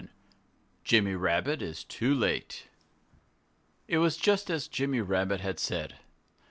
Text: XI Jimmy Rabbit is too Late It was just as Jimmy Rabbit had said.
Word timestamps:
XI 0.03 0.09
Jimmy 0.83 1.13
Rabbit 1.13 1.61
is 1.61 1.83
too 1.83 2.15
Late 2.15 2.69
It 3.87 3.99
was 3.99 4.17
just 4.17 4.49
as 4.49 4.67
Jimmy 4.67 4.99
Rabbit 4.99 5.41
had 5.41 5.59
said. 5.59 5.97